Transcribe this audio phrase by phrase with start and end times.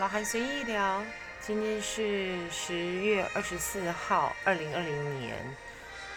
[0.00, 1.04] 老韩随意聊，
[1.42, 5.36] 今天是十月二十四号，二零二零年。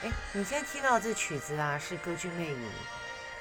[0.04, 2.56] 哎，你现在听到这曲子啊，是《歌剧魅影》。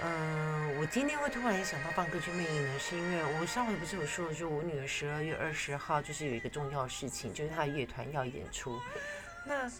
[0.02, 8.80] 嗯，我今天会突然想到放《歌剧魅影》呢，是因为我上回不是有说，就我女儿十二月二十号就是有一个重要事情，就是她的乐团要演出。
[9.46, 9.70] 那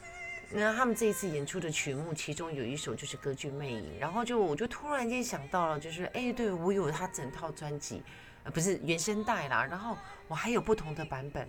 [0.49, 8.01] 那他们这一次演出的曲目，其中有一首就是《歌剧魅影》，然后就我就突然间想到了，就是哎，对我有他整套专辑。
[8.45, 9.97] 呃，不是原声带啦，然后
[10.29, 11.49] 我还有不同的版本，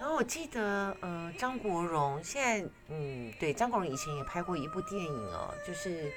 [0.00, 6.12] 然后我记得，呃，张国荣现在，嗯，对，张国荣以前也拍过一部电影哦，就是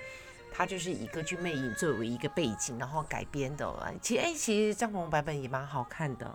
[0.52, 6.34] 他就是以歌剧魅影作为一个背景，然后改编的，其实，哎，其实张国荣版本也蛮好看的。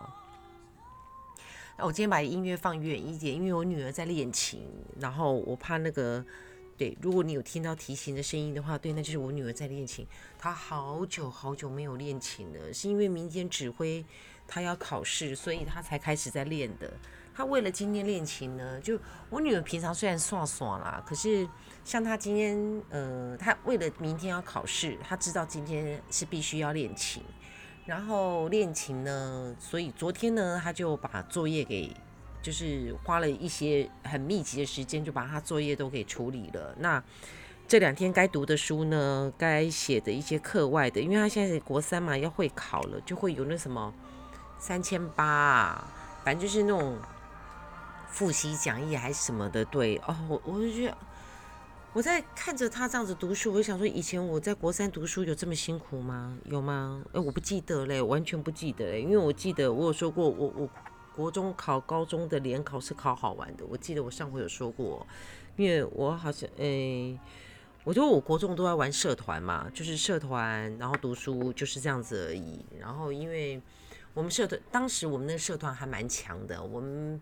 [1.76, 4.62] 那我今天把音乐放远一点，因为我女儿在练琴，
[5.00, 6.24] 然后我怕那个。
[6.78, 10.06] 对，如果你有听到提琴的声音的话，对，那就是我女儿在练琴。
[10.38, 14.04] 她好久好久没有练琴了，是因为明天指挥
[14.48, 16.92] 她要考试，所以她才开始在练的。
[17.34, 18.98] 她为了今天练琴呢，就
[19.30, 21.48] 我女儿平常虽然耍耍啦，可是
[21.84, 27.22] 像她今天，呃，她为了明天要考试，她知道今天是必须要练琴，
[27.86, 31.94] 然后练琴呢，所以昨天呢，她就把作业给。
[32.42, 36.74] 就是花了一些很密集的时间，就把他作业都给处理了。
[36.78, 37.02] 那
[37.68, 43.94] 这两天该读的书呢，该写的一些课外的，因为他现在国三嘛，要会考了，就会有那什么
[44.58, 45.82] 三千八，
[46.24, 46.98] 反正就是那种
[48.08, 49.64] 复习讲义还是什么的。
[49.64, 50.96] 对哦，我我就觉得
[51.94, 56.36] 我在看着他这样子读书，我就想说，以前我在国三读书有这么辛苦吗？
[56.44, 57.02] 有吗？
[57.14, 60.68] 哎，我不记得嘞，完全不记得嘞，因为我记得我有说过，我我。
[61.14, 65.06] 国中考高中的联考是考好玩的，我记得我上回有说过，
[65.56, 67.18] 因为我好像诶，
[67.84, 72.64] 我觉得我国中都在玩社团嘛，就是社团，然后读书就是这样子而已。
[72.78, 73.60] 然后因为
[74.14, 77.20] 我们社团当时我们那个社团还蛮强的，我们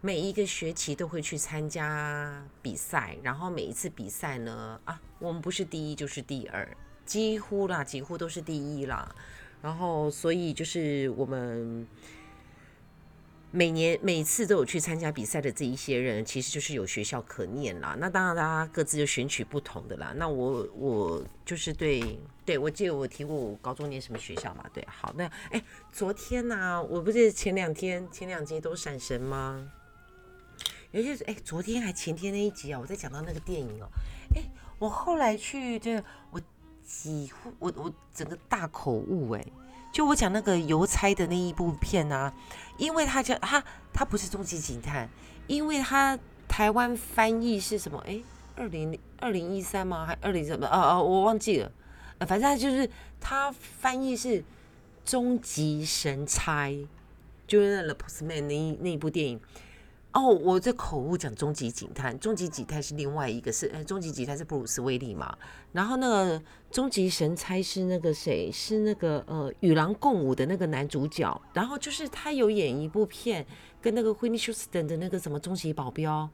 [0.00, 6.68] 每一个学期都会去参加比赛，然后每一次比赛呢，啊，我们不是第一就是第二，
[7.04, 9.14] 几乎啦，几乎都是第一啦。
[9.62, 11.86] 然后所以就是我们。
[13.52, 17.96] 每年每次都有去参加比赛的这一些人，其实就是有学校可念啦。
[17.98, 20.12] 那当然，大家各自就选取不同的啦。
[20.16, 24.64] 那我我就是对对，我记得我提过我高中念什么学校嘛？
[24.74, 25.62] 对，好，那哎，
[25.92, 29.66] 昨天呢，我不是前两天前两集都闪神吗？
[30.90, 33.88] 尤其是哎，昨天还前天那一集啊，我在讲到那个电影哦，
[34.34, 34.42] 哎，
[34.78, 35.92] 我后来去，就
[36.30, 36.40] 我
[36.84, 39.44] 几乎我我整个大口误哎。
[39.96, 42.30] 就我讲那个邮差的那一部片啊，
[42.76, 43.64] 因为他叫他
[43.94, 45.08] 他不是终极警探，
[45.46, 47.98] 因为他台湾翻译是什么？
[48.06, 48.20] 哎，
[48.56, 50.04] 二零二零一三吗？
[50.04, 50.66] 还二零什么？
[50.66, 51.72] 哦哦，我忘记了。
[52.26, 52.86] 反正他就是
[53.18, 54.44] 他翻译是
[55.02, 56.70] 终极神差，
[57.46, 59.40] 就是那《The Postman》那那一部电影。
[60.16, 65.36] 哦，我这口误讲终极警探，终极警探是另外一个，是呃，终极警探是布鲁斯威利嘛。
[65.72, 68.50] 然后那个终极神差是那个谁？
[68.50, 71.38] 是那个呃与狼共舞的那个男主角。
[71.52, 73.44] 然后就是他有演一部片，
[73.82, 76.26] 跟那个惠妮休斯顿的那个什么终极保镖。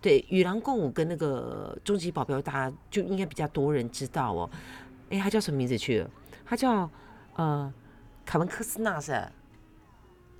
[0.00, 4.50] 对，与狼共舞跟那个终极保镖，大家就应该比较多人知道哦。
[5.10, 6.10] 哎，他叫什么名字去了？
[6.44, 6.90] 他叫
[7.36, 7.72] 呃
[8.26, 9.12] 卡文科斯纳是？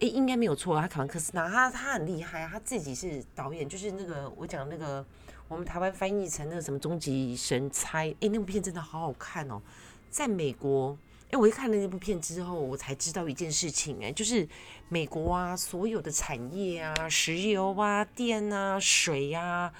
[0.00, 5.05] 诶，应该没有错，他考完科斯纳，他他很厉害啊，他自己是导演，就是那个我讲那个
[5.47, 9.60] 我们台湾翻译成那个什么终极神猜，诶，那部片真的好好看哦，
[10.09, 10.97] 在美国，
[11.28, 14.49] 诶，我一看了那部片之后，我才知道一件事情，哎，就是
[14.89, 19.71] 美国啊，所有的产业啊，石油啊、电啊、水啊，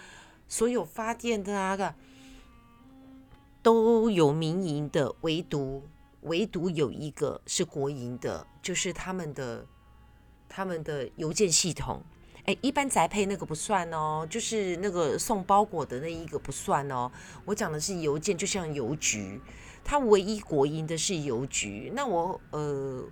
[0.49, 1.95] 所有发电的那个
[3.63, 5.83] 都有民营的，唯独
[6.25, 9.65] 唯独有一个是国营的，就是他们的。
[10.53, 12.03] 他们的邮件系统，
[12.45, 17.09] 哎，一般宅配那个不算哦，就是那个送包裹的那一个不算哦。
[17.45, 19.41] 我讲的是邮件，就像邮局，
[19.85, 21.93] 它唯一国营的是邮局。
[21.95, 23.05] 那我呃，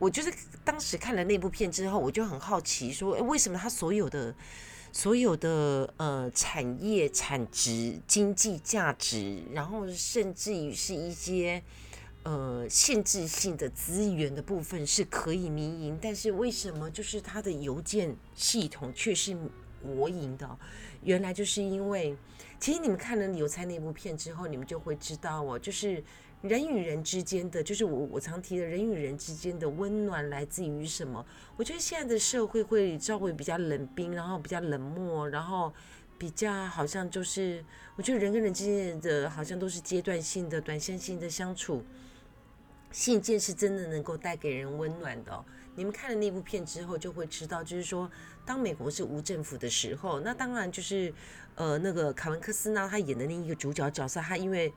[0.00, 0.34] 我就是
[0.64, 4.34] 当时看了那部片之后，我就很好奇，说，哎，为什么它所有的
[4.90, 11.62] 所有的呃产业产值、经济价值，然后甚至于是一些。
[12.24, 19.36] 呃，限制性的资源的部分是可以民营，但是为什么就是它的邮件系统却是
[19.82, 20.58] 国营的？
[21.02, 22.16] 原来就是因为，
[22.60, 26.00] 其实你们看了邮差那部片之后，你们就会知道哦，就是
[26.42, 31.26] 人与人之间的，就是我我常提的人与人之间的温暖来自于什么？
[31.56, 35.72] 我觉得现在的社会会稍微比较冷冰，然后比较冷漠，然后
[36.16, 37.64] 比较好像就是，
[37.96, 41.82] 我觉得人跟人之间的好像都是阶段性的、短线性的相处。
[42.92, 45.44] 信件是真的能够带给人温暖的，
[45.74, 48.10] 你们看了那部片之后，就会知道，就是说，
[48.44, 51.12] 当美国是无政府的时候，那当然就是，
[51.54, 54.70] 呃，那个卡文科斯纳他演的那一个主角角色，他因为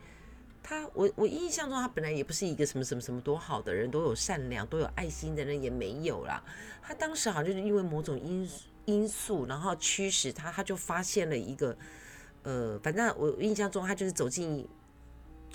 [0.64, 6.42] 他，我我印象中他本来也不是一个什么什么什么多好的人，都有善良、都有爱心的人也没有啦。
[6.82, 8.50] 他当时好像就是因为某种因
[8.86, 11.78] 因素，然后驱使他，他就发现了一个，
[12.44, 14.66] 呃，反正我印象中他就是走进。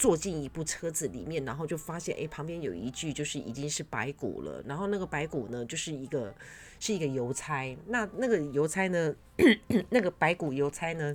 [0.00, 4.62] 坐进一部车子里面，然后就发现，哎，旁边有一具就是已经是白骨了。
[4.66, 6.34] 然后那个白骨呢，就是一个
[6.78, 7.76] 是一个邮差。
[7.86, 9.14] 那那个邮差呢，
[9.90, 11.14] 那个白骨邮差呢，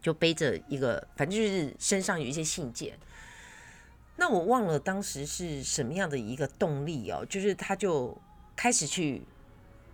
[0.00, 2.96] 就背着一个，反正就是身上有一些信件。
[4.14, 8.16] 那我忘了当时是什么样的一个动力哦，就是他就
[8.54, 9.20] 开始去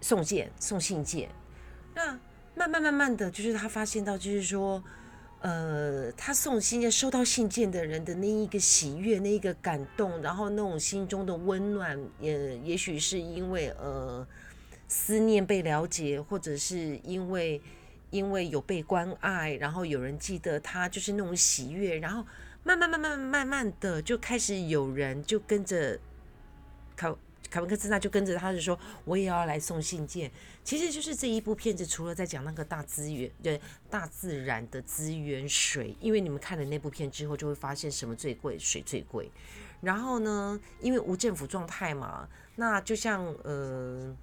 [0.02, 1.30] 送件、送信件。
[1.94, 2.20] 那
[2.54, 4.84] 慢慢慢慢的就是他发现到，就是说。
[5.40, 14.26] 呃，他送信件、收到信件的人的那一个喜悦、那一个感动，然后那种心中的温暖，也也许是因为呃
[14.88, 17.60] 思念被了解，或者是因为
[18.10, 22.26] 因为有被关爱，然后有人记得他，就是那种喜悦，然后
[22.64, 25.98] 慢慢慢慢慢慢的就开始有人就跟着
[26.96, 27.16] 考。
[27.50, 30.30] 凯文·克斯纳就跟着他，就说：“我也要来送信件。”
[30.64, 39.30] 其实就是这一部片子，除了在讲那个大资源、对大自然的资源水，因为你们看了那部片之后，就会发现什么最贵，水最贵。
[39.80, 44.16] 然后呢，因为无政府状态嘛，那就像呃，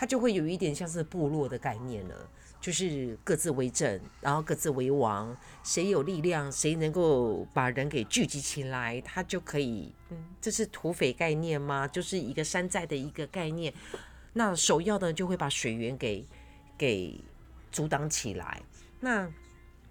[0.00, 2.30] 它就会有一点像是部落的概念了。
[2.58, 9.92] 就是各自为政，然后各自为王，谁有力量，谁能够把人给聚集起来，他就可以。
[10.10, 11.86] 嗯，这是土匪概念吗？
[11.86, 13.72] 就是一个山寨的一个概念。
[14.32, 16.24] 那首要的就会把水源给
[16.78, 17.20] 给
[17.70, 18.62] 阻挡起来。
[19.00, 19.30] 那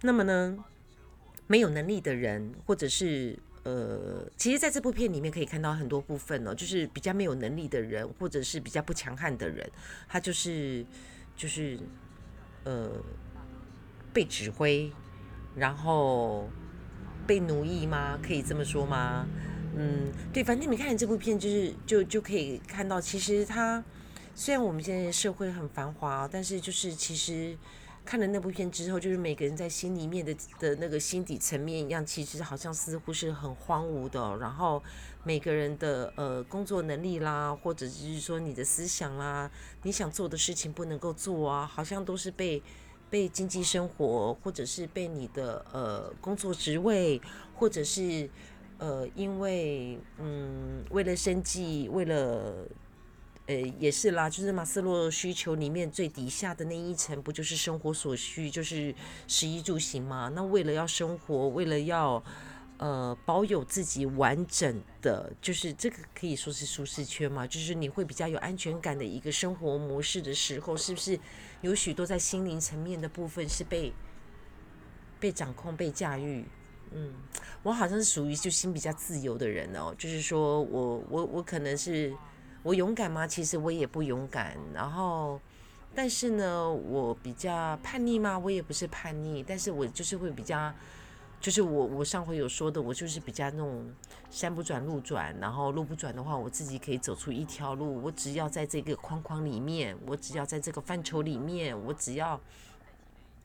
[0.02, 0.64] 那么呢，
[1.46, 9.70] 没有能力的人，或者是呃，其实在这部片里面可以看到很多部分哦，就是比较没有能力的人，或者是比较不强悍的人，
[10.08, 10.84] 他就是
[11.36, 11.78] 就是。
[12.62, 12.90] 呃，
[14.12, 14.92] 被指挥，
[15.56, 16.46] 然后
[17.26, 18.18] 被奴役吗？
[18.22, 19.26] 可以这么说吗？
[19.74, 23.82] 嗯，对，反正你看这部片，就是就就可以看到，其实他
[24.34, 27.56] 虽然我们现在社会很繁华，但是就是其实
[28.10, 34.36] 看了那部片之后，就是每个人在心里面的的那个心底层面一样，其实好像似乎是很荒芜的。
[34.38, 34.82] 然后
[35.22, 39.48] 每个人的呃工作能力啦，或者就是说你的思想啦。
[39.84, 42.60] 你想做的事情不能够做啊，好像都是被
[43.08, 47.20] 被经济生活，或者是被你的呃工作职位，
[47.54, 48.28] 或者是
[48.78, 52.66] 呃因为嗯为了生计，为了
[53.50, 58.94] 呃也是啦，就是马斯洛需求里面最底下的那一层，不就是生活所需，就是
[59.26, 60.30] 食衣住行嘛？
[60.34, 62.22] 那为了要生活，为了要。
[62.82, 71.20] 呃，保有自己完整的，就是这个可以说是舒适圈嘛，就是你会比较有安全感的一个生活模式的时候，是不是
[71.60, 73.92] 有许多在心灵层面的部分是被
[75.20, 76.46] 被掌控、被驾驭？
[76.92, 77.12] 嗯，
[77.62, 82.16] 我好像是属于就心比较自由的人哦，就是说我我我可能是
[82.62, 83.26] 我勇敢吗？
[83.26, 85.40] 其实我也不勇敢，然后
[85.94, 88.38] 但是呢，我比较叛逆吗？
[88.38, 90.72] 我也不是叛逆，但是我就是会比较。
[91.40, 93.90] 就是我，我上回有说的，我就是比较那种
[94.28, 98.02] 山不转路转，然后路不转的话，我自己可以走出一条路。
[98.02, 102.38] 我只要在这个框框里面，我只要在这个范畴里面，我只要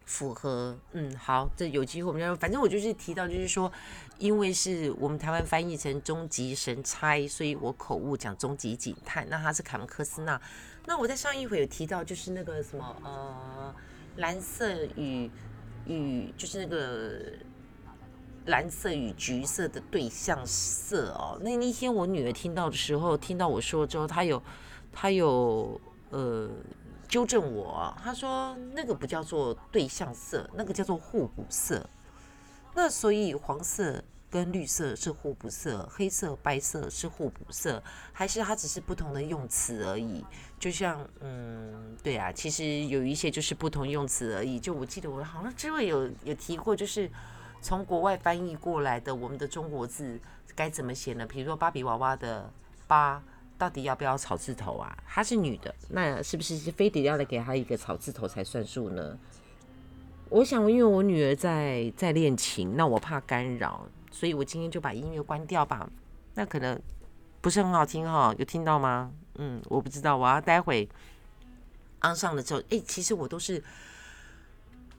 [0.06, 3.72] 符合，嗯，好，这有机会我们反正我就是提到，就是说，
[4.18, 9.28] 因为是我们台湾翻译成终极神差，所以我口误讲终极警探。
[9.30, 10.40] 那他是凯文科斯纳。
[10.86, 13.76] 那我在上一回有提到，就是那个什么，呃，
[14.18, 15.30] 蓝色与
[15.86, 17.34] 与，就是那个。
[18.48, 24.40] 蓝色与橘色的对象色哦，那那天我女儿听到的时候，听到我说之后，她有，
[24.92, 25.82] 她有
[26.12, 26.48] 呃
[27.16, 31.90] 纠正我，他说那个不叫做对象色，那个叫做互补色。
[32.74, 37.82] 那所以黄色跟绿色是互补色，黑色白色是互补色，
[38.12, 40.26] 还是它只是不同的用词而已？
[40.60, 44.60] 就像嗯，对啊，其实有一些就是不同用词而已。
[44.60, 47.10] 就我记得我好像之位有有提过，就是。
[47.62, 50.20] 从国外翻译过来的我们的中国字
[50.54, 51.26] 该怎么写呢？
[51.26, 52.48] 比如说芭比娃娃的
[52.86, 53.20] “芭”，
[53.58, 54.98] 到底要不要草字头啊？
[55.08, 59.18] 她是女的，那是不是非得要来给她一个草字头才算数呢？
[60.30, 65.90] 我想，因为我女儿在在练琴，那我怕干扰，所以我今天就把音乐关掉吧。
[66.34, 66.80] 那可能
[67.42, 69.12] 不是很好听哈，有听到吗？
[69.36, 70.90] 嗯，我不知道，我要待会
[72.00, 73.64] 安上了之后，哎，其实我都是。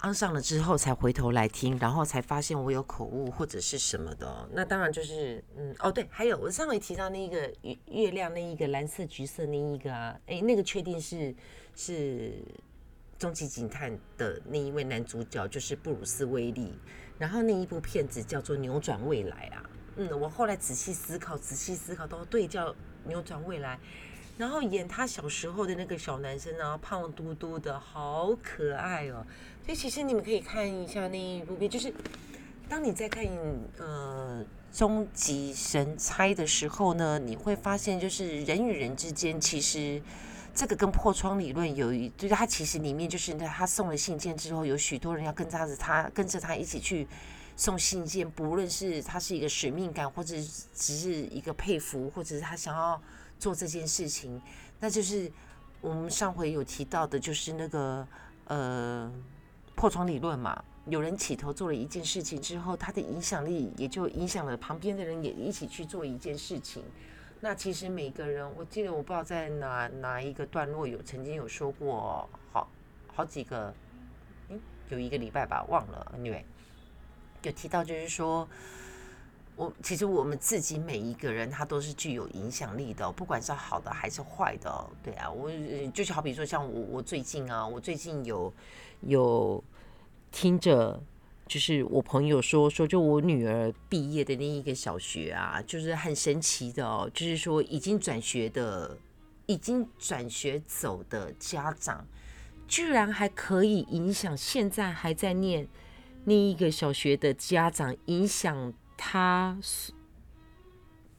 [0.06, 4.48] 安上了之后才回头来听，然后才发现我有口误或者是什么的。
[4.52, 11.34] 那当然就是，嗯，哦对，还有我上回提到那一个月月亮那一个蓝色橘色那一个啊，哎，那个确定是
[11.74, 12.34] 是
[13.18, 16.78] 终极警探的那一位男主角，就是布鲁斯威利。
[17.18, 22.70] 然后那一部片子叫做《扭转未来》啊，嗯，我后来仔细思考，仔细思考都对，叫
[23.06, 23.74] 《扭转未来》。
[24.38, 29.26] 然后演他小时候的那个小男生啊，胖嘟嘟的，好可爱哦。
[29.66, 31.92] 所以其实你们可以看一下那一部片，就是
[32.68, 33.26] 当你在看
[33.78, 34.46] 呃
[34.78, 40.00] 《终极神猜》的时候呢，你会发现就是人与人之间，其实
[40.54, 47.08] 这个跟破窗理论有一，就是他其实里面就是他送了信件之后，有许多人要跟着他，跟着他一起去
[47.56, 50.36] 送信件，不论是他是一个使命感，或者
[50.72, 53.00] 只是一个佩服，或者是他想要。
[53.38, 54.40] 做这件事情，
[54.80, 55.30] 那就是
[55.82, 58.08] 我们上回有提到的，就是那个
[58.46, 59.12] 呃
[59.76, 60.64] 破窗理论嘛。
[60.86, 66.82] 有人起头做了一件事情之后，他的影响力也就影响了旁边的人，也一起去做一件事情。
[67.40, 72.68] 那其实每个人，我记得我不知道在哪哪一个段落有曾经有说过，好
[73.14, 73.72] 好几个，
[74.48, 76.44] 嗯，有一个礼拜吧，忘了因为
[77.42, 78.48] 有提到就是说。
[79.56, 84.90] 我其实我们自己每一个人，他都是具有影响力的，不管是好的还是坏的。
[85.02, 85.50] 对啊，我
[85.94, 88.52] 就是好比说，像我，我最近啊，我最近有
[89.00, 89.64] 有
[90.30, 91.02] 听着，
[91.46, 98.98] 就是我朋友说说，就我女儿毕业的那一个小学啊，就是很神奇的哦，就是说已经转学的，
[99.46, 102.06] 已经转学走的家长，
[102.68, 105.66] 居然还可以影响现在还在念
[106.24, 108.74] 那一个小学的家长，影响。
[108.96, 109.56] 他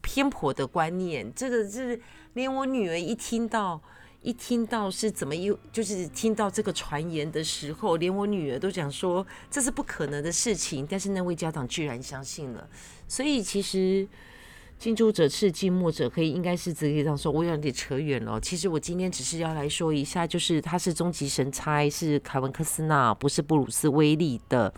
[0.02, 2.00] 偏颇的观念，这个是
[2.34, 3.82] 连我女儿一听到，
[4.22, 12.68] 一听到是怎么又就是听到这个传言的时候，连我女儿都讲说这是不可能的事情，但是那位家长居然相信了。
[13.08, 14.08] 所以其实
[14.80, 17.32] 近朱者赤，近墨者黑，应该是这样说。
[17.32, 18.40] 我有点扯远了。
[18.40, 24.74] 其实我今天只是要来说一下，就是他是终极神差，是凯文科斯纳，不是布鲁斯威利的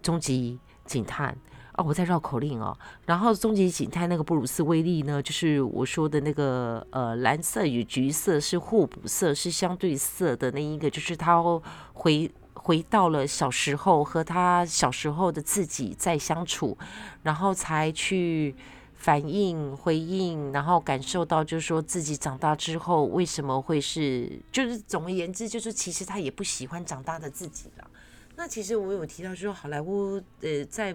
[0.00, 1.36] 终极警探。
[1.76, 2.76] 哦，我在绕口令哦。
[3.04, 11.42] 然后终极警探那个布鲁斯威利呢，就是我说的那个呃，蓝色与橘色是互补色，是相对色的那一个，就是他
[11.92, 16.78] 回回到了小时候和他小时候的自己在相处，
[17.24, 18.54] 然后才去
[18.94, 27.90] 反应回应，然后感受到就是说自己长大之后为什么会是，就是总而言之，就是其实他也不喜欢长大的自己了。
[28.36, 30.94] 那其实我有提到说好莱坞呃在。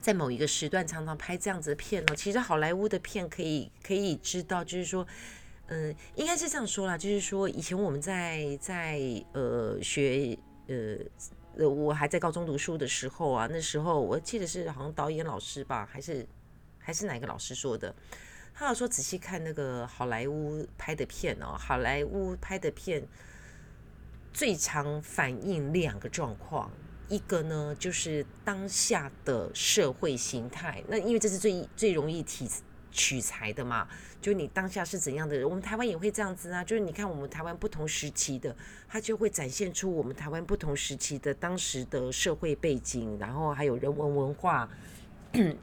[0.00, 5.06] 在某一个时段常常拍这样子的片哦，其实好莱坞的片可以可以知道，就是说，
[5.68, 9.00] 嗯，应该是这样说啦，就是说以前我们在在
[9.32, 10.36] 呃学
[10.66, 10.98] 呃
[11.56, 16.26] 呃我还在高中读书的时候啊，那时候我记得是好像导演老师吧，还是
[16.78, 17.94] 还是哪个老师说的，
[18.52, 23.02] 他有说仔细看那个好莱坞拍的片哦，好莱坞拍的片
[24.32, 26.70] 最常反映两个状况。
[27.08, 30.82] 一个呢，就是当下的社会形态。
[30.88, 32.48] 那因为这是最最容易提
[32.90, 33.86] 取材的嘛，
[34.22, 36.62] 就你当下是怎样的人，我们台湾也会这样子啊。
[36.64, 38.56] 就是你看我们台湾不同时期的，
[38.88, 44.68] 它就会展现出我们台湾不同时期的当时的社会背景，然后还有人文文化，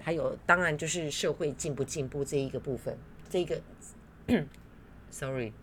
[0.02, 2.98] 还有当然就是社会进不进步这一个部分。
[3.30, 3.62] 这个，
[5.10, 5.54] sorry。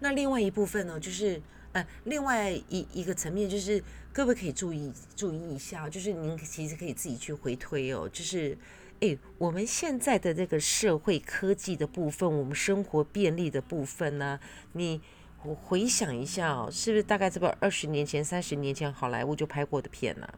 [0.00, 1.40] 那另外一部分呢，就是
[1.72, 3.82] 呃，另外一一个层面就是。
[4.14, 8.08] 各位可以注意注意一下，就是您其实可以自己去回推哦。
[8.12, 8.56] 就是，
[9.00, 14.38] 诶，我们现在的这个社会科技的部分，我们生活便利的部分呢，
[14.74, 15.00] 你
[15.42, 20.28] 我回想一下哦，是不是大概这个二十年前、三十年前好莱坞就拍过的片呢？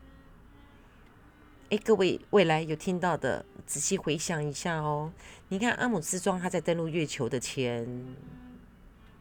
[1.69, 5.13] 诶，各位未来有听到的，仔细回想一下哦。
[5.49, 8.17] 你看阿姆斯壮他在登陆月球的前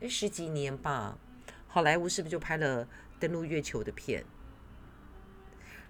[0.08, 1.18] 十几年吧，
[1.68, 2.88] 好莱坞是不是就拍了
[3.20, 4.24] 登陆月球的片？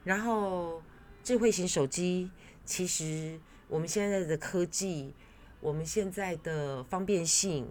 [0.06, 0.82] 然后，
[1.24, 2.32] 智慧型手机，
[2.64, 5.14] 其实我们现在的科技，
[5.60, 7.68] 我们现在的方便性，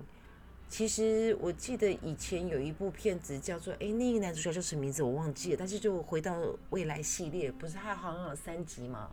[0.68, 6.36] 其实我记得以前有一部片子叫做，哎，那个男主角叫什么名字我忘记了，但是就回到
[6.70, 9.10] 未来系列，不是它好像有三集嘛？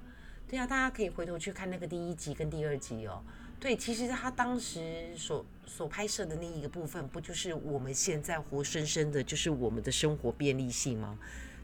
[0.48, 3.24] 对啊，大家可以回头去看那个第一集跟第二集哦。
[3.60, 11.20] 对，其实他当时所所拍摄的那一个部分，不就是我们现在活生生的，就是我们的生活便利性吗？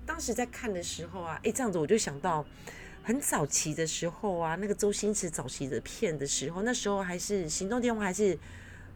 [0.08, 2.44] 当时在看的时候啊，哎，这样子我就想到
[3.04, 8.40] 很早期的时候啊，那个周星驰早期的片的时候，那时候还是行动电话还是，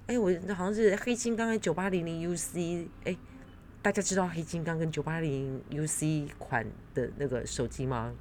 [0.08, 3.16] 哎，我好像是黑金刚还九八零零 UC，哎，
[3.82, 6.66] 大家知道黑金刚跟九八零 UC 款
[6.96, 8.14] 的那个手机吗？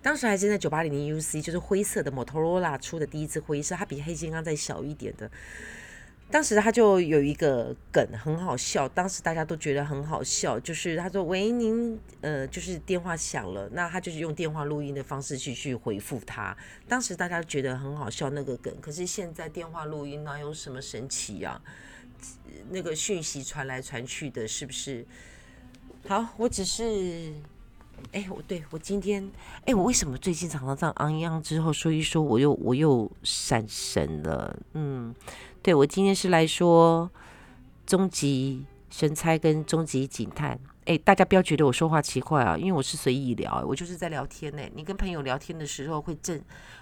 [0.00, 5.30] 当时还是在九八零零 UC，就是灰色的 Motorola 出的第一支灰色，它比黑金刚再小一点的。
[6.30, 16.56] 当时他就有一个梗很好笑，当时大家都觉得很好笑，就是他说：“喂，您呃，就是电话响了。”那他就是用电话录音的方式去去回复他。
[16.88, 21.60] 当时大家觉得很好笑那个梗，可是现在电话录音哪有什么神奇呀？
[22.70, 25.06] 那个讯息传来传去的，是不是？
[26.08, 27.32] 好，我只是。
[28.12, 29.30] 哎，我对我今天，
[29.64, 34.54] 哎，我为什么最近常常这样昂扬之后说一说，我又我又闪神了？
[34.74, 35.14] 嗯，
[35.64, 37.10] 对我今天是来说
[37.86, 40.60] 终极神猜跟终极警探。
[40.84, 44.62] 哎，大家不要觉得我说话奇怪啊，因为我是随意聊，我就是在聊天呢。
[44.74, 46.38] 你跟朋友聊天的时候会正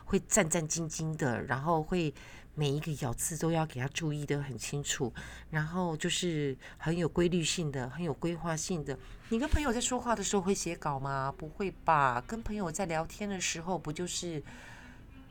[0.07, 2.12] 会战战兢兢的，然后会。
[2.55, 5.11] 每一个咬字都要给他注意的很清楚，
[5.49, 8.95] 然后就是很有规律性的、很有规划性的。
[9.31, 11.33] 你跟朋友在说话的时候会写稿吗？
[11.35, 12.23] 不会吧？
[12.27, 14.43] 跟朋友在聊天的时候，不就是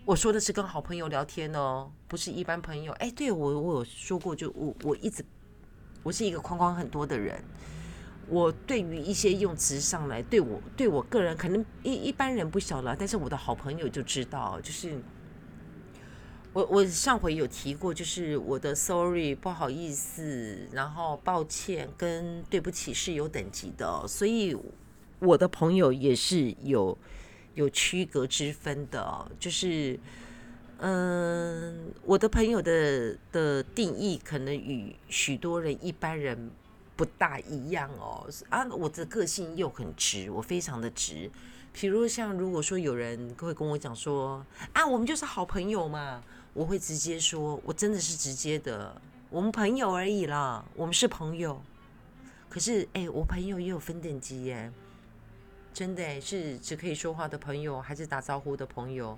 [0.04, 2.92] 我说的是跟好朋友聊天哦，不是一般朋友。
[2.94, 5.24] 哎，对我我有说过，就我我一直
[6.04, 7.44] 我是一个框框很多的人，
[8.28, 15.02] 我对于一些用词上来，对我对我个人可能一一般人不晓得，但是我的好朋友就知道，就是。
[16.54, 24.54] 我我上回有提过，就是我的 sorry 不好意思，然后抱歉跟对不起是有等级的，所以
[25.20, 26.98] 我的朋友也是有
[27.56, 30.00] 有区隔之分的，就是
[30.80, 36.50] 嗯，我的朋友的的定义可能与许多人一般人
[36.96, 41.30] 不大一样哦，啊，我的个性又很直，我非常的直，
[41.72, 46.24] 比如像如果说有人会跟我讲说啊，我们就是好朋友嘛。
[46.54, 51.62] 我会直接说，我真的是直接的，我们朋友而已啦，我们是朋友。
[52.50, 54.70] 可是，哎，我朋友也有分等级耶，
[55.74, 59.18] 真的是只可以说话的朋友，还是打招呼的朋友？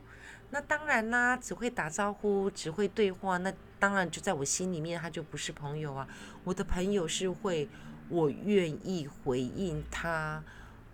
[0.51, 6.07] 那当然啦，只会打招呼，只会对话，那当然就在我心里面，他就不是朋友啊。
[6.43, 7.67] 我的朋友是会，
[8.07, 10.43] 我愿意回应他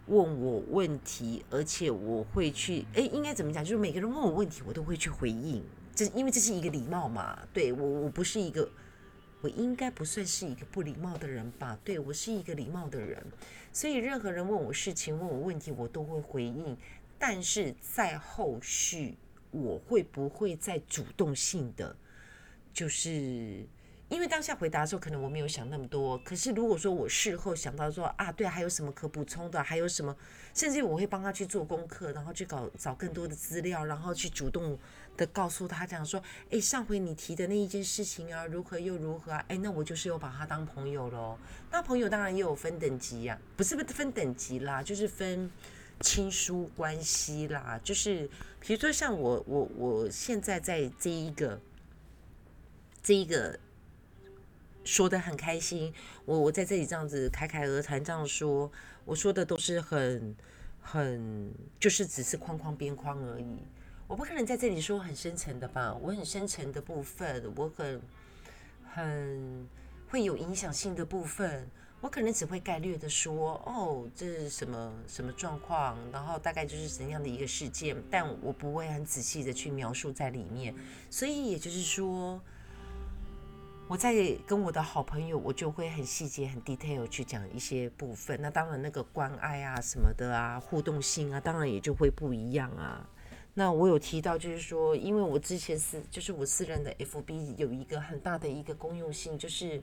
[0.08, 3.62] 问我问题，而且我会去，哎，应该怎么讲？
[3.62, 5.62] 就是每个人问我问题，我都会去回应。
[5.94, 8.70] 这因为这是一个礼貌嘛，对我我不是一个，
[9.42, 11.80] 我应该不算是一个不礼貌的人吧？
[11.84, 13.26] 对我是一个礼貌的人，
[13.72, 16.78] 所以任何人问我事情、问我问题，我都会回应。
[17.18, 19.18] 但是在后续，
[19.52, 21.96] 我会不会再主动性的，
[22.74, 23.66] 就是
[24.10, 26.18] 因为当下回答的时候，可能我没有想那么多。
[26.20, 29.64] 可是如果说我事后想到说啊，对，还有什么可补充的？
[29.64, 30.16] 还有什么？
[30.54, 34.78] 甚至我会帮他去做功课，然后去搞找更多的资料，然后去主动。
[35.18, 39.44] 的告诉他讲说，哎，上回你提的那一件事情啊，如何又如何啊？
[39.50, 41.38] 哎，那我就是有把他当朋友喽。
[41.70, 45.52] 那朋友当然也有分等级呀，不是不分等级啦，就是分
[46.00, 47.78] 亲疏关系啦。
[47.84, 48.30] 就是
[48.62, 51.60] 比如说像我我我现在在这一个
[53.04, 53.60] 这一个
[54.90, 55.94] 说的很开心，
[56.26, 58.72] 我我在这里这样子侃侃而谈这样说，
[59.06, 60.36] 我说的都是很
[60.82, 63.60] 很就是只是框框边框而已。
[64.08, 68.02] 我不可能在这里说很深层的吧，我很深层的部分，我很
[68.84, 69.68] 很
[70.10, 71.70] 会有影响性的部分，
[72.02, 80.74] 我可能只会概略的说，哦，这是什么什么状况，然后大概就是怎样的一个事件，但我不会很仔细的去描述在里面，
[81.12, 82.42] 所以也就是说，
[83.90, 84.14] 我在
[84.46, 93.10] 跟我的好朋友，我就会很细节、很 detail 去讲一些部分，那当然那个关爱啊什么的啊，互动性啊，当然也就会不一样啊。
[93.56, 99.82] 那我有提到，就是说，因为我之前是，就是我私人的 FB 有一个很大的一个公用性，就是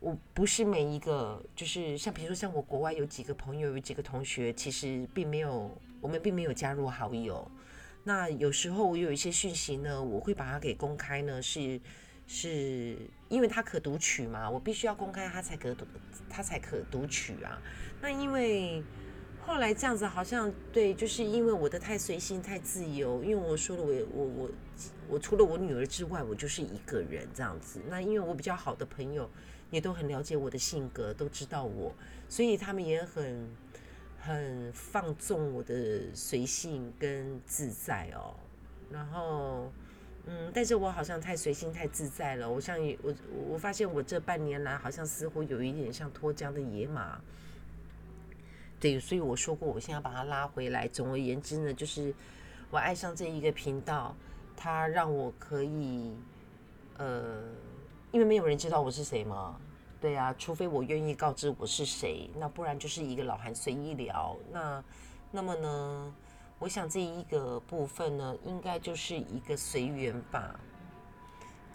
[0.00, 5.70] 我不是每一个，就是像比如说像我国外有几个朋友，有几个同学，其实并没有，
[6.00, 7.46] 我们并没有加入好友。
[8.04, 11.78] 那有时候我有一些讯息呢，我会把它给公开呢，是
[12.28, 12.96] 是
[13.28, 15.84] 因为它可读取嘛，我必须要公开它才可读，
[16.30, 17.60] 它才可读取啊。
[18.00, 18.84] 那因为。
[19.46, 23.24] 后来这样子好像对，就是因为我的太随性、太自由。
[23.24, 24.50] 因为我说了，我我我
[25.08, 27.80] 我除了我女儿之外，我就是一个人这样子。
[27.88, 29.30] 那因为我比较好的朋友
[29.70, 31.94] 也都很了解我的性格，都知道我，
[32.28, 33.48] 所以他们也很
[34.18, 38.36] 很放纵我的随性跟自在哦。
[38.90, 39.72] 然后
[40.30, 42.50] 嗯，但是我好像太随性、太自在了。
[42.50, 43.14] 我像我
[43.48, 47.18] 我发现我这半年来好像似乎有一点像脱缰的野马。
[48.78, 50.86] 对，所以我说过，我现在把它拉回来。
[50.86, 52.14] 总而言之呢，就是
[52.70, 54.14] 我爱上这一个频道，
[54.54, 56.14] 它让我可以，
[56.98, 57.42] 呃，
[58.12, 59.58] 因为没有人知道我是谁嘛，
[59.98, 64.36] 对啊，除非我愿意告知我是谁，那不然就是一个老韩随意聊。
[64.52, 64.84] 那
[65.32, 66.14] 那么呢，
[66.58, 70.58] 我想这一个部分呢，应该就是一个随缘吧。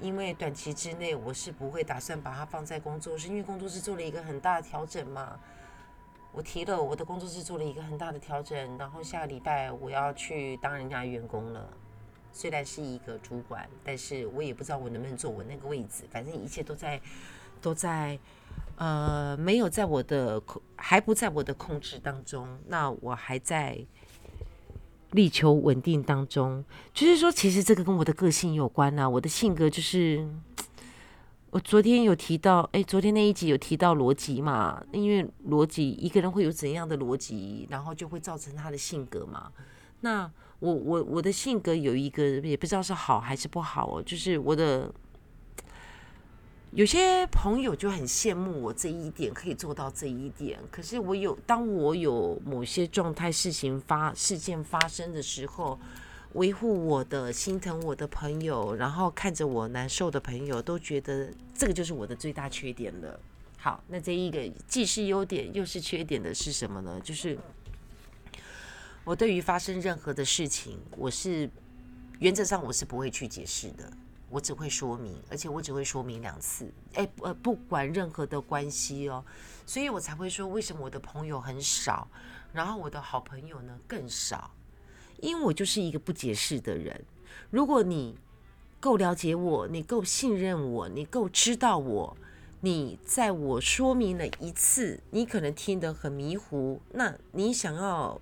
[0.02, 5.40] 因为短期之内我是不会打算把它放在工作室，因为工作室做了一个很大的调整嘛。
[6.34, 11.66] 我提了我的工作室做了一个很大的调整，然后下个礼拜我要去当人家员工了。
[12.34, 16.04] 虽然是一个主管，但是我也不知道我能不能坐我那个位置。
[16.12, 17.00] 反正一切都在
[17.62, 18.20] 都在
[18.76, 22.60] 呃没有在我的控还不在我的控制当中。
[22.68, 23.86] 那我还在。
[25.14, 29.10] 力求稳定当中，就是说，其实这个跟我的个性有关呐。
[29.10, 30.28] 我的性格就是，
[31.50, 34.84] 我昨天有提到，哎，昨天那一集有提到逻辑嘛？
[34.92, 39.52] 因为逻辑，一个人会有怎样的逻辑，然后就会造成他的性格嘛。
[40.02, 44.94] 那我我我的性格有一个，也不知道是好还是不好哦，就是我的。
[46.76, 55.80] 有些朋友就很羡慕我这一点可以做到这一点，可是我有当我有某些状态、事情发事件发生的时候，
[56.34, 63.20] 维护我的、心疼我的朋友，然后看着我难受的朋友，都觉得这个就是我的最大缺点了。
[63.60, 67.00] 好，那这一个既是优点又是缺点的是什么呢？
[67.04, 67.38] 就是
[69.04, 71.48] 我对于发生任何的事情，我是
[72.18, 73.94] 原则上我是不会去解释的。
[74.34, 76.68] 我只会说明，而且我只会说明两次。
[76.96, 79.24] 哎，呃，不管任何的关系哦，
[79.64, 82.08] 所以我才会说，为什么我的朋友很少，
[82.52, 84.50] 然后我的好朋友呢更少？
[85.22, 87.06] 因为我就是一个不解释的人。
[87.52, 88.18] 如果你
[88.80, 92.18] 够了解我，你够信任我，你够知道我，
[92.62, 98.20] 你在我说明了一次，你可能听得很迷糊，那你想要。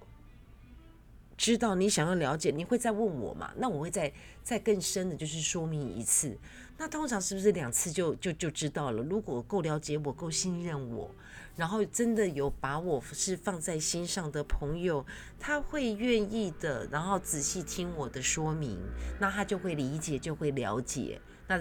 [1.42, 3.52] 知道你想要了解，你会再问我嘛？
[3.58, 6.38] 那我会再再更深的，就是说明一次。
[6.78, 9.02] 那通常是不是两次就就就知道了？
[9.02, 11.10] 如果够了解我，够信任我，
[11.56, 15.04] 然后真的有把我是放在心上的朋友，
[15.40, 18.78] 他会愿意的，然后仔细听我的说明，
[19.20, 21.20] 那他就会理解，就会了解。
[21.48, 21.60] 那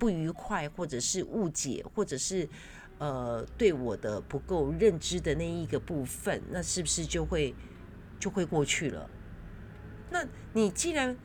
[0.00, 2.48] 不愉快或者是误解，或者是
[2.98, 7.54] 呃对我的不够认知的那一个部分，那是不是就会？
[8.22, 9.10] 就会过去了。
[10.08, 11.16] 那你既然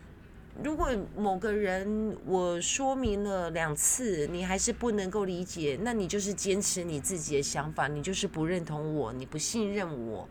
[0.63, 10.27] 如果某个人我说明了两次，你还是不能够理解，那你就是坚持你自己的想法，你就是不认同我，你不信任我，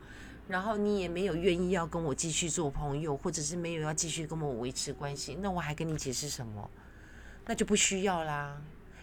[0.49, 6.69] 然后你也没有愿意要跟我继续做朋友，或者是没有要继续跟我维持关系，那我还跟你解释什么？
[7.45, 8.61] 那就不需要啦。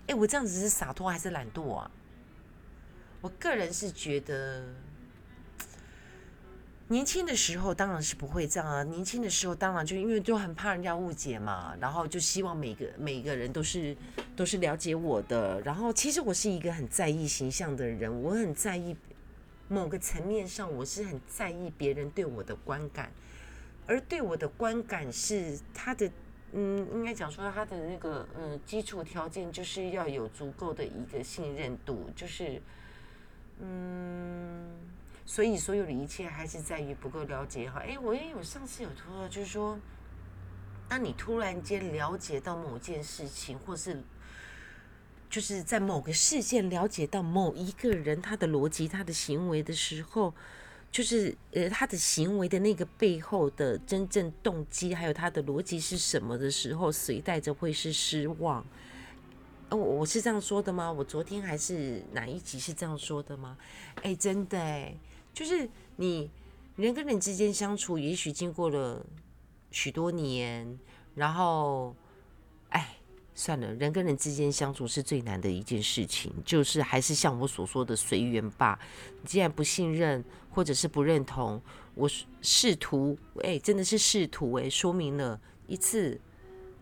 [0.08, 1.90] 哎，我这样子是洒脱还是懒惰啊？
[3.22, 4.66] 我个人是觉得。
[6.90, 8.84] 年轻的时候当然是不会这样啊！
[8.84, 13.96] 年轻的时候当然就因为就很怕人家误解嘛，然后就希望每个每个人都是
[14.36, 15.60] 都是了解我的。
[15.62, 18.96] 然后其实我是一个很在意形象的人，我很在意
[19.70, 23.10] 某个层面上，我是很在意别人对我的观感，
[23.88, 26.12] 而对我的观感是他的
[26.52, 32.62] 嗯，应该讲说他的那个嗯基础条件就是要有足够的一个信任度，就是
[33.62, 34.93] 嗯。
[35.26, 37.80] 所以，所有的一切还是在于不够了解哈。
[37.80, 39.80] 哎，我也有上次有说到，就是说，
[40.90, 44.04] 当你突然间了解到某件事情，或是
[45.30, 50.34] 就是在某个事件了解到某一个人他的逻辑、他的行为的时候，
[50.92, 58.64] 就是呃他的行为的那个背后的真正动机，还有他的逻辑是什么的时候，随带着会是失望。
[59.70, 60.92] 哦，我是这样说的吗？
[60.92, 63.58] 我昨天还是哪一集是这样说的吗？
[64.04, 64.94] 哎，真的哎。
[65.34, 66.30] 就是你
[66.76, 69.04] 人跟人之间相处，也许经过了
[69.72, 70.80] 许多年，
[71.16, 71.96] 然后，
[72.70, 72.96] 哎，
[73.34, 78.80] 算了，人跟人之间相处是最难的一件事情，就是还是像我所说的随缘吧。
[79.26, 81.62] 既然不信任或者是不认同，
[81.96, 82.08] 我
[82.42, 86.20] 试图，哎，真的是试图，哎，说明了一次，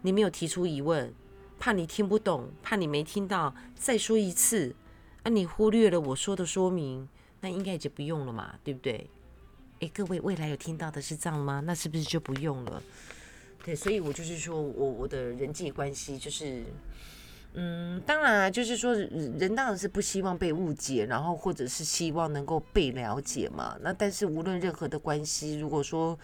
[0.02, 1.14] 你没有提出疑问，
[1.58, 4.76] 怕你听不懂，怕你没听到，再说一次，
[5.24, 7.08] 啊，你忽略了我说的说明。
[7.42, 9.10] 那应该也就不用了嘛，对不对？
[9.80, 11.60] 诶，各位未来有听到的是这样吗？
[11.66, 12.84] 那是不是就不用了？
[13.64, 16.64] 对，所以我就是说我我的人际关系就是，
[17.54, 23.76] 嗯，当然啊，就是说人当然是不希望被误解，然后或者是希望能够被了解嘛。
[23.82, 26.18] 那但是无论任何的关系，如果说，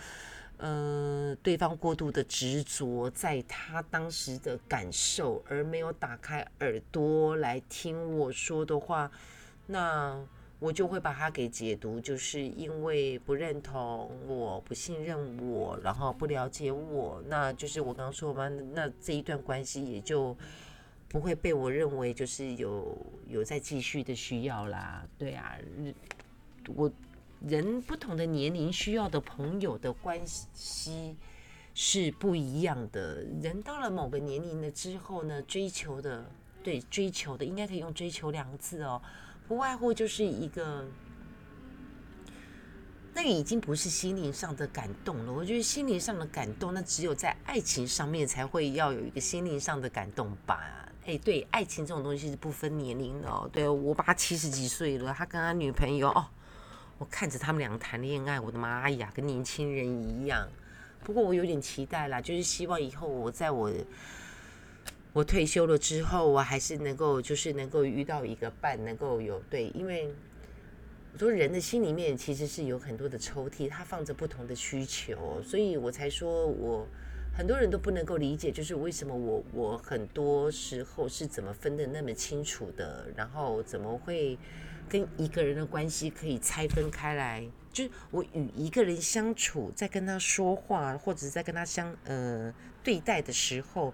[0.57, 9.09] 嗯，对方过度的执着在他当时的感受，而没有打开耳朵来听我说的话，
[9.65, 10.23] 那。
[10.59, 20.35] 我就会把它给解读，就是因为不认同我、不信任我，然后不了解我，那就是我刚刚说嘛，那这一段关系也就
[21.07, 25.07] 不会被我认为就是有有在继续的需要啦。
[25.17, 25.55] 对啊，
[26.75, 26.91] 我
[27.45, 31.15] 人不同的年龄需要的朋友的关系
[31.75, 33.23] 是不一样的。
[33.43, 36.25] 人到了某个年龄了之后呢，追求的
[36.63, 38.99] 对追求的应该可以用“追求”两个字哦，
[39.47, 40.85] 不外乎就是一个。
[43.13, 50.87] 那个已经不是心灵上的感动了，我觉得心灵上的感动，那只有在爱情上面才会要有一个心灵上的感动吧。
[51.03, 53.49] 哎，对，爱情这种东西是不分年龄的哦。
[53.51, 56.27] 对我爸七十几岁了，他跟他女朋友哦，
[56.99, 60.47] 我看着他们两个谈恋爱，我的妈呀，跟年轻人一样。
[61.03, 63.71] 不过我有点期待啦，就是希望以后我在我
[65.13, 70.13] 我退休了之后，我还是能够就是能够遇到一个伴，能够有对，因为我。
[71.17, 76.87] 说人的心里面其实是有很多的抽屉，它放着不同的需求，所以我才说我
[77.35, 84.37] 很多人都不能够理解，就是为什么我我很多时候是怎么分的那么清楚的，然后怎么会
[84.87, 87.43] 跟一个人的关系可以拆分开来？
[87.73, 93.91] 就是我与一个人相处，在跟他说话，或者是在跟他相呃对待的时候。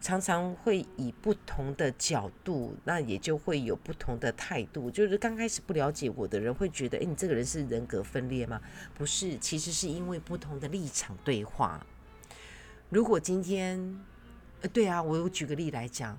[0.00, 4.90] 常常会以不同的角度，那也就会有不同的态度。
[4.90, 8.60] 就是刚开始不了解我的人会觉得，哎，你这个人是人格分裂吗？
[8.94, 11.84] 不是，其实是因为不同的立场对话。
[12.90, 13.98] 如果今天，
[14.60, 16.18] 呃，对啊，我举个例来讲，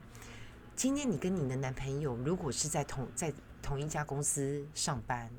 [0.75, 5.29] 今天你跟你的男朋友如果是在同在同一家公司上班，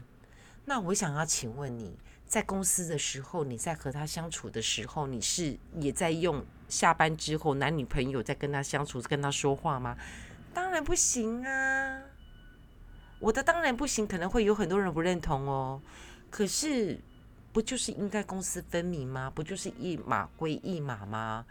[0.64, 1.96] 那我想要请问你。
[2.26, 9.96] 在公司的时候，你在和他相处的时候，你是也在用下班之后男女朋友在跟他相处、跟他说话吗？
[10.52, 12.02] 当然不行啊！
[13.20, 15.80] 我的当然不行，可能会有很多人不认同哦。
[16.28, 16.98] 可是，
[17.52, 19.30] 不就是应该公私分明吗？
[19.34, 21.46] 不就是一码归一码吗？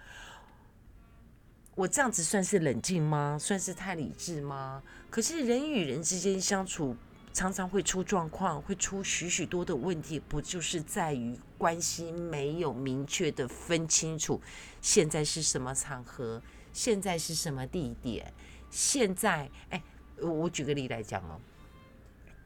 [1.74, 3.38] 我这样子算是冷静吗？
[3.40, 4.84] 算是太理智吗？
[5.10, 6.96] 可是人与人之间相处。
[7.36, 14.42] 常常会出状况，会出许许多的问题，不就是在于关系没有明确的分清楚，
[14.82, 18.34] 现在是什么场合，现在是什么地点，
[18.70, 19.84] 现在，哎，
[20.22, 21.38] 我举个例来讲哦，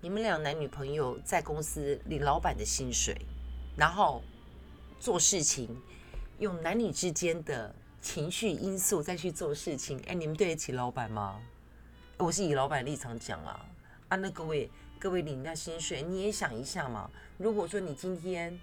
[0.02, 3.15] 你们俩男女朋友在公司领老板的薪水，
[3.78, 4.23] 然后
[4.99, 5.69] 做事情，
[6.39, 11.39] 用男女之间的情绪因素再去做事情，哎，你们对得起老板吗？
[12.17, 13.63] 我是以老板立场讲啊。
[14.10, 14.69] 啊，那各位，
[15.00, 17.10] 各位领那薪水，你也想一下嘛。
[17.38, 18.60] 如果说你今天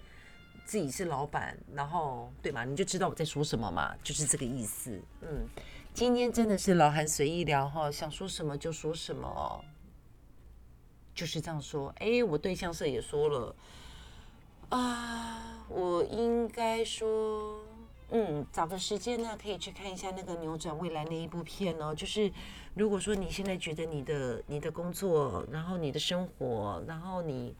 [0.64, 5.00] 自己是老板，然后对嘛，你就知道我在说什么嘛，就是这个意思。
[5.22, 5.46] 嗯，
[5.94, 9.64] 今天真的是老韩随意聊哈，想说什么就说什么，
[11.14, 11.94] 就是这样说。
[11.98, 13.56] 哎，我对象社也说了
[14.70, 17.65] 啊，我应该说。
[18.10, 21.92] 嗯，找个时间呢，可以去看一下那个《扭转未来》那一部片哦。
[21.92, 22.30] 就是
[22.74, 27.52] 如果说你现在觉得你的你的工作，然后你的生活，然后你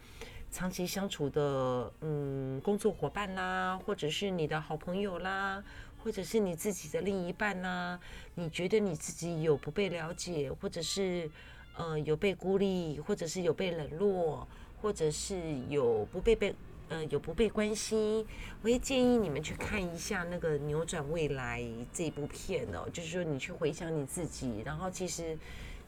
[0.49, 5.63] 长期相处的嗯工作伙伴啦，或者是你的好朋友啦，
[6.05, 7.99] 或者是你自己的另一半啦，
[8.37, 11.29] 你觉得你自己有不被了解，或者是
[11.77, 14.47] 呃有被孤立，或者是有被冷落，
[14.81, 16.55] 或者是有不被被。
[16.89, 18.25] 呃，有不被关心，
[18.63, 21.61] 我也建议你们去看一下那个《扭转未来》
[21.93, 22.89] 这部片哦。
[22.93, 25.37] 就是说，你去回想你自己，然后其实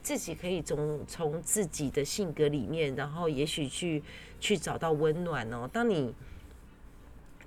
[0.03, 4.03] 自己可以从从自己的性格里面，然后也许去
[4.41, 5.71] 去找到温暖哦。
[5.73, 6.13] 当你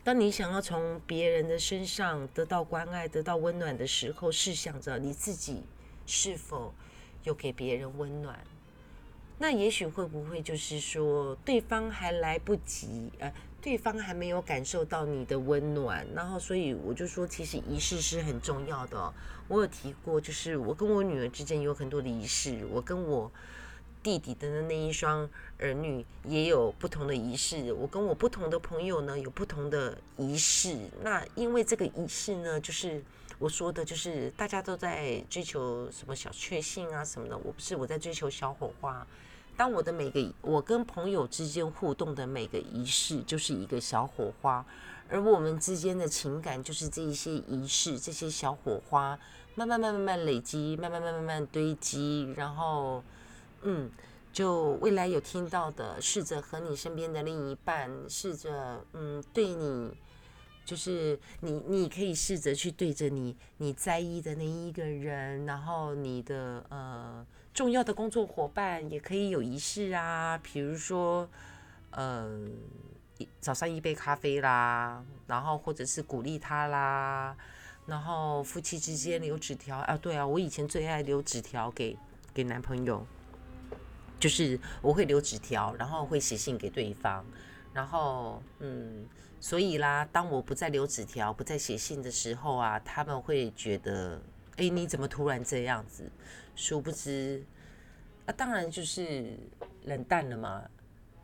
[0.02, 5.64] 当你想要从别人的身上得到关爱、得到温暖的时候，试想着你自己
[6.06, 6.74] 是否
[7.26, 8.40] 有给别人温暖。
[9.42, 19.12] 那也许会不会就是说，对方还来不及，呃，对方还没有感受到你的温暖，然后所以我就说，其实仪式是很重要的。
[19.48, 23.32] 我有提过，就是我跟我女儿之间有很多的仪式，我跟我
[24.04, 25.28] 弟弟的那一双
[25.58, 30.78] 儿女也有不同的仪式，我跟我不同的朋友呢有不同的仪式。
[31.02, 33.04] 那因为这个仪式呢，就是
[33.40, 39.04] 我说的，就是大家都在追求什么小确幸啊什么的，我不是我在追求小火花。
[39.62, 44.66] 当我的每个我跟朋友之间互动的每个仪式，就是一个小火花，
[45.08, 49.20] 而我们之间的情感就是这一些仪式，这些小火花，
[49.54, 53.04] 慢慢慢慢慢累积，慢慢慢慢慢堆积，然后，
[53.62, 53.88] 嗯，
[54.34, 59.92] 就未来有听到的，试着和你身边的另一半，试着嗯对你，
[60.66, 67.24] 就是你你可以试着去对着你你在意的那一个人，然后你的呃。
[67.54, 71.30] 重要的工作伙伴也可以有仪式啊，比如说，
[71.92, 72.48] 呃，
[73.40, 77.36] 早上一杯咖啡啦，然后或者是鼓励他啦，
[77.86, 81.98] 然后夫妻之间留纸条啊，对啊，我以前最爱留纸条给
[82.34, 83.06] 给男朋友，
[84.18, 87.26] 就是我会留纸条，然后会写信给对方，
[87.74, 89.06] 然后嗯，
[89.42, 94.22] 所以啦，当我不再留纸条、不再写信的时候啊，他们会觉得，
[94.56, 96.10] 哎，你怎么突然这样子？
[96.56, 97.44] 殊不知，
[98.26, 99.38] 啊，当然就是
[99.84, 100.64] 冷淡了嘛。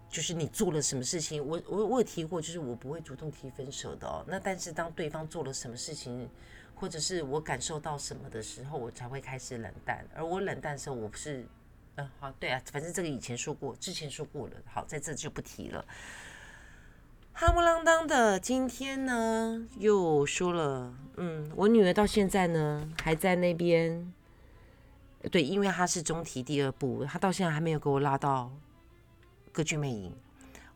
[0.09, 4.23] 就是你做了什么事情，我我我有提过，就是我不会主动提分手的哦。
[4.25, 6.29] 那但是当对方做了什么事情，
[6.75, 10.07] 或者是我感受到什么的时候，我才会开始冷淡。
[10.15, 11.45] 而我冷淡的时候，我不是，
[11.95, 15.85] 嗯，好，对啊，反正这个以前说过，之前说过了，好，在这就不提了。
[17.33, 24.13] 哈不啷当的，今天呢又说了，嗯，我女儿到现在呢还在那边，
[25.27, 28.51] 对，因为他是中提第二部，他到现在还没有给我拉到。
[29.51, 30.15] 歌剧魅影，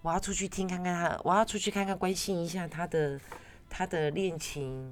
[0.02, 3.22] 我要出去听看看他，我要出去看看，关心一下他的
[3.70, 4.92] 他的恋情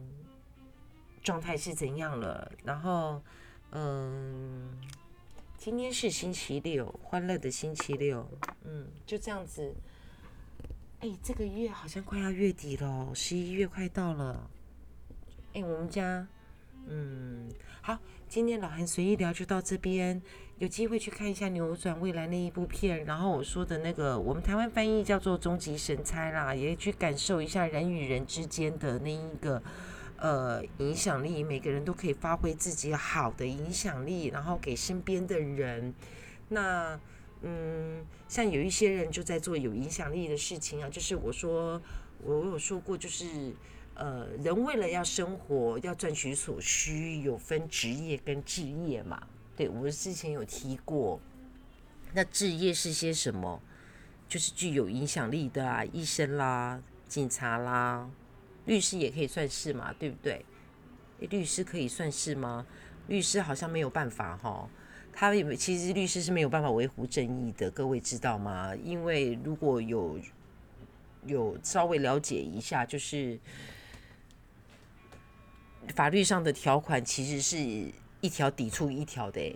[1.23, 2.51] 状态是怎样了。
[2.63, 3.19] 然后，
[3.71, 4.69] 嗯，
[5.57, 8.29] 今天是星期六，欢乐的星期六，
[8.63, 9.73] 嗯，就这样子。
[10.99, 14.47] 哎，这个月好像快要月底了，十一月快到了。
[15.53, 16.27] 哎，我们家，
[16.91, 17.47] 嗯，
[17.81, 20.19] 好，今天老韩随意聊就到这边。
[20.57, 29.61] 有机会去看一下《扭转未来》那一部片，然后我说的那个，我们台湾翻译叫做《终极神猜》啦，也去感受一下人与人之间的那一个
[30.17, 35.93] 呃影响力，每个人都可以发挥自己好的影响力，然后给身边的人。
[36.49, 36.99] 那
[37.43, 41.79] 嗯，像有一些人就在做有影响力的事情啊，就是我说
[42.23, 43.53] 我有说过，就是
[43.99, 49.21] 呃，人为了要生活，要赚取所需，有分职业跟置业嘛。
[49.57, 51.19] 对，我之前有提过，
[52.13, 53.61] 那置业是些什么？
[54.25, 58.09] 就是具有影响力的啊，医生啦、警察啦、
[58.65, 60.45] 律师也可以算是嘛，对不对？
[61.19, 62.65] 律师可以算是吗？
[63.07, 64.69] 律师好像没有办法哈，
[65.11, 68.73] 他有其实律师是没有办法维护正义的，各位知道吗？
[68.77, 70.17] 因为如果有
[71.25, 73.37] 有稍微了解一下，就是
[75.95, 77.91] 法律上的条款其实是。
[78.21, 79.55] 一条抵触一条的，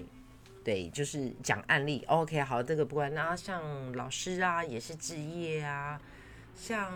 [0.64, 2.02] 对，就是讲案例。
[2.08, 3.14] OK，好，这个不管。
[3.14, 6.00] 然后像老师啊，也是置业啊。
[6.56, 6.90] 像，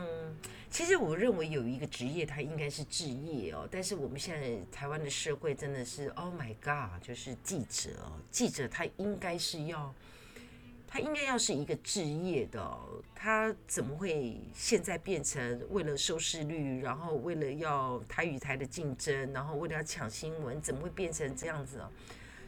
[0.70, 3.68] 其实我认为有一个职业，它应该是置业哦。
[3.70, 8.14] 但是我们现在台湾的社会真的是，Oh my God，就是记者哦。
[8.32, 9.94] 记者他应该是要。
[10.90, 12.80] 他应该要是一个置业的，
[13.14, 21.92] 他怎么会现在变成为了收视率，然后为了要台与台的竞争，然后为了要抢新闻，怎么会变成这样子啊？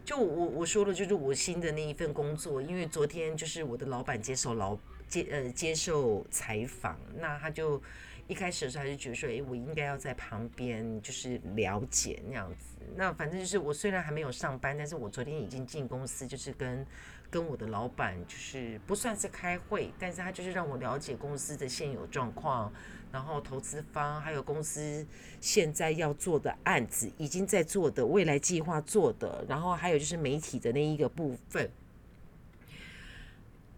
[0.05, 4.77] 就我我说了，就是我新的那一份工作，因为昨天就是我的老板接受老
[5.09, 7.79] 接呃接受采访，那他就
[8.27, 12.77] 一开始的时候他就觉得说，哎，我应该要在旁边就是了解那样子。
[12.95, 16.85] 那反正就是我虽然还没有上班，但是我昨天已经进公司，就是跟。
[17.31, 22.73] 跟我的老板就是不算是开会，但是他就是让我了解公司的现有状况，
[23.11, 25.05] 然后投资方还有公司
[25.39, 31.69] 现在要做的案子，已经在做的未来计划做的，然后还有就是媒体的那一个部分。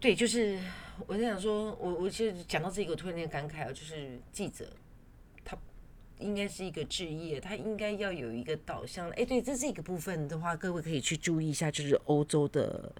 [0.00, 0.58] 对，就是
[1.06, 4.72] 我在想说，我我其实讲到这个，突然间感慨啊，就是记者
[5.44, 5.56] 他
[6.18, 9.10] 应该是一个职业，他应该要有一个导向。
[9.10, 12.90] 哎，对，这这个部分的话，各位可以去注意一下，就是欧洲的。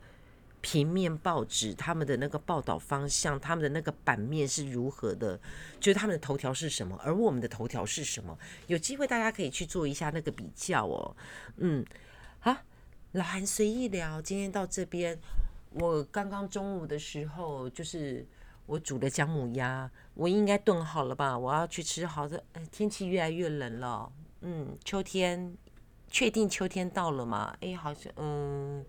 [0.62, 5.38] 平面报纸他们的那个报道方向，他们的那个版面是如何的？
[5.80, 8.38] 就是他们的头条是什么，而我们的头条是什么？
[8.68, 11.16] 有机会大家可以去做一下那个比较哦。
[11.56, 11.84] 嗯，
[12.38, 12.56] 好，
[13.10, 15.18] 老韩随意聊，今天到这边。
[15.72, 18.24] 我刚刚中午的时候，就是
[18.66, 21.36] 我煮的姜母鸭，我应该炖好了吧？
[21.36, 22.06] 我要去吃。
[22.06, 24.12] 好的，天气越来越冷了。
[24.42, 25.56] 嗯，秋天，
[26.08, 27.56] 确定秋天到了吗？
[27.60, 28.86] 哎，好像，嗯。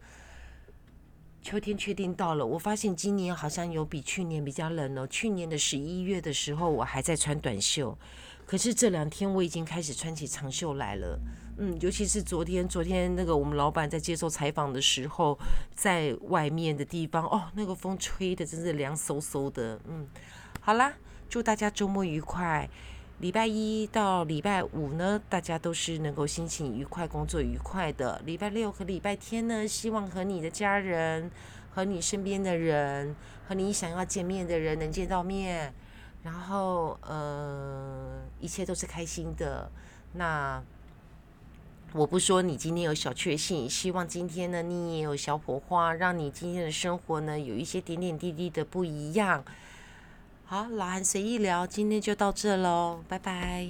[1.43, 5.05] 秋天确定到了，我发现今年好像有比去年比较冷哦。
[5.07, 7.95] 去年的十一月的时候，我还在穿短袖，
[8.45, 11.19] 可是这两天我已经开始穿起长袖来了。
[11.57, 15.37] 嗯，尤其是昨天，昨天那个我们老板在接受采访的时候，
[15.75, 19.77] 在外面的地方，哦，那个风吹的真是凉飕飕的。
[19.89, 20.07] 嗯，
[20.61, 20.93] 好啦，
[21.29, 22.69] 祝大家周末愉快。
[23.23, 28.21] 礼拜一到礼拜五呢，大家都是能够心情愉快、工作愉快的。
[28.25, 31.31] 礼拜六和礼拜天呢，希望和你的家人、
[31.73, 33.15] 和你身边的人、
[33.47, 35.73] 和你想要见面的人能见到面，
[36.21, 39.71] 然后呃，一切都是开心的。
[40.11, 40.61] 那
[41.93, 49.45] 我不说你今天有小确幸，希望今天呢你也有小火花，让你今天的生活呢有一些点点滴滴的不一样。
[50.53, 53.67] 好，老韩随意聊，今天就到这喽，拜拜。